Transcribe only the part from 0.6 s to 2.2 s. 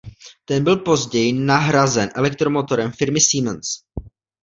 byl později nahrazen